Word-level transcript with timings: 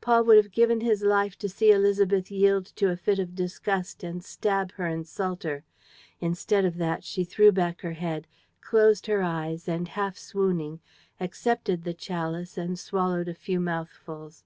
Paul 0.00 0.22
would 0.26 0.36
have 0.36 0.52
given 0.52 0.80
his 0.80 1.02
life 1.02 1.36
to 1.38 1.48
see 1.48 1.72
Élisabeth 1.72 2.30
yield 2.30 2.66
to 2.76 2.90
a 2.90 2.96
fit 2.96 3.18
of 3.18 3.34
disgust 3.34 4.04
and 4.04 4.22
stab 4.22 4.70
her 4.74 4.86
insulter. 4.86 5.64
Instead 6.20 6.64
of 6.64 6.76
that, 6.76 7.02
she 7.02 7.24
threw 7.24 7.50
back 7.50 7.80
her 7.80 7.94
head, 7.94 8.28
closed 8.60 9.06
her 9.06 9.22
eyes 9.24 9.66
and 9.66 9.88
half 9.88 10.16
swooning, 10.16 10.78
accepted 11.18 11.82
the 11.82 11.94
chalice 11.94 12.56
and 12.56 12.78
swallowed 12.78 13.26
a 13.28 13.34
few 13.34 13.58
mouthfuls. 13.58 14.44